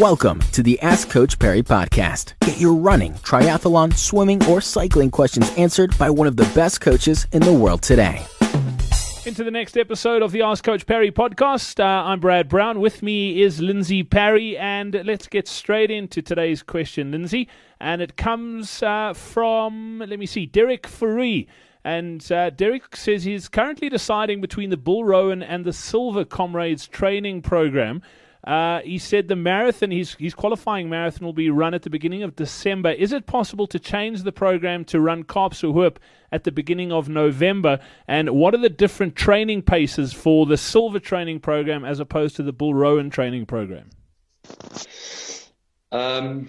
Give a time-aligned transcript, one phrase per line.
[0.00, 2.34] Welcome to the Ask Coach Parry podcast.
[2.40, 7.26] Get your running, triathlon, swimming, or cycling questions answered by one of the best coaches
[7.32, 8.22] in the world today.
[9.24, 11.80] Into the next episode of the Ask Coach Parry podcast.
[11.80, 12.78] Uh, I'm Brad Brown.
[12.78, 17.48] With me is Lindsay Parry, and let's get straight into today's question, Lindsay.
[17.80, 21.46] And it comes uh, from, let me see, Derrick Fourie.
[21.84, 26.86] And uh, Derrick says he's currently deciding between the Bill Rowan and the Silver Comrades
[26.86, 28.02] training program.
[28.46, 32.22] Uh, he said the marathon, his, his qualifying marathon, will be run at the beginning
[32.22, 32.90] of December.
[32.90, 35.64] Is it possible to change the program to run Kaapse
[36.30, 37.80] at the beginning of November?
[38.06, 42.44] And what are the different training paces for the silver training program as opposed to
[42.44, 43.90] the Bill Rowan training program?
[45.90, 46.48] Um,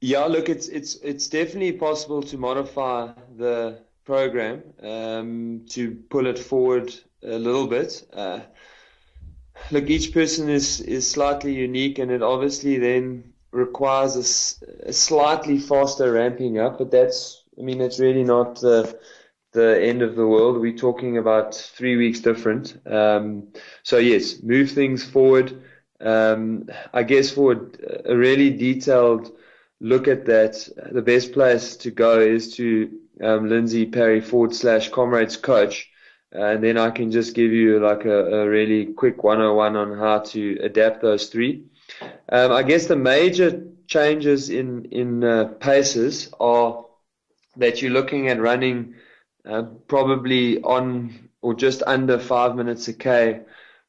[0.00, 6.38] yeah, look, it's it's it's definitely possible to modify the program um, to pull it
[6.38, 8.08] forward a little bit.
[8.12, 8.40] Uh,
[9.70, 15.58] look, each person is, is slightly unique, and it obviously then requires a, a slightly
[15.58, 16.78] faster ramping up.
[16.78, 18.98] But that's, I mean, that's really not the
[19.52, 20.60] the end of the world.
[20.60, 22.78] We're talking about three weeks different.
[22.86, 23.48] Um,
[23.82, 25.62] so yes, move things forward.
[26.00, 27.68] Um, I guess for
[28.04, 29.32] a really detailed
[29.80, 32.90] look at that, the best place to go is to
[33.22, 35.90] um, Lindsay Parry forward slash comrades coach
[36.32, 40.20] and then I can just give you like a, a really quick 101 on how
[40.20, 41.64] to adapt those three.
[42.28, 46.86] Um, I guess the major changes in in uh, paces are
[47.56, 48.94] that you're looking at running
[49.44, 53.40] uh, probably on or just under five minutes a k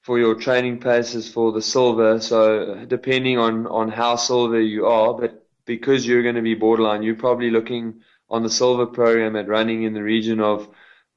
[0.01, 2.19] for your training paces for the silver.
[2.19, 7.03] So depending on on how silver you are, but because you're going to be borderline,
[7.03, 10.67] you're probably looking on the silver program at running in the region of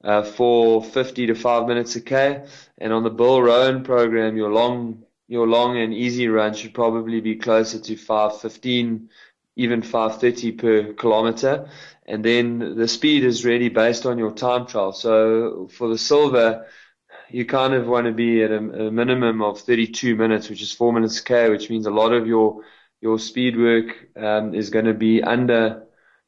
[0.05, 2.45] uh, for 50 to 5 minutes a k.
[2.77, 7.19] And on the Bill Rowan program, your long your long and easy run should probably
[7.19, 9.09] be closer to 515,
[9.55, 11.67] even 530 per kilometer.
[12.05, 14.91] And then the speed is really based on your time trial.
[14.91, 16.67] So for the silver,
[17.31, 20.71] you kind of want to be at a, a minimum of 32 minutes, which is
[20.71, 22.61] four minutes k, which means a lot of your
[23.01, 25.84] your speed work um, is going to be under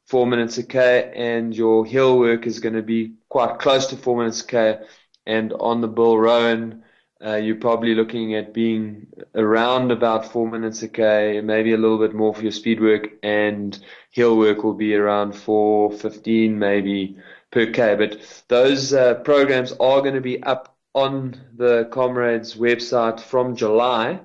[0.07, 3.97] four minutes a k, and your hill work is going to be quite close to
[3.97, 4.79] four minutes a k.
[5.25, 6.83] And on the Bill Rowan,
[7.23, 11.97] uh, you're probably looking at being around about four minutes a k, maybe a little
[11.97, 13.77] bit more for your speed work, and
[14.11, 17.17] hill work will be around 4:15 maybe
[17.51, 17.95] per k.
[17.95, 24.21] But those uh, programs are going to be up on the Comrades website from July.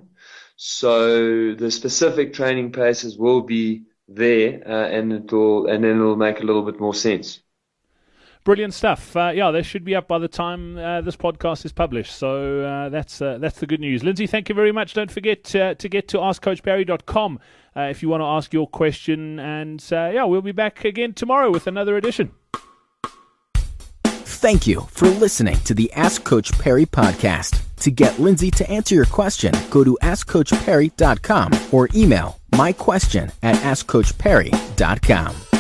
[0.57, 6.41] So the specific training paces will be there, uh, and it'll and then it'll make
[6.41, 7.41] a little bit more sense.
[8.45, 9.17] Brilliant stuff.
[9.17, 12.17] Uh, yeah, they should be up by the time uh, this podcast is published.
[12.17, 14.03] So uh, that's uh, that's the good news.
[14.03, 14.95] Lindsay, thank you very much.
[14.95, 17.39] Don't forget uh, to get to askcoachparry.com
[17.77, 19.39] uh, if you want to ask your question.
[19.39, 22.33] And yeah, we'll be back again tomorrow with another edition.
[24.43, 27.63] Thank you for listening to the Ask Coach Parry podcast.
[27.77, 33.57] To get Lindsay to answer your question, go to askcoachparry.com or email my question at
[33.57, 35.52] askcoachparry.com.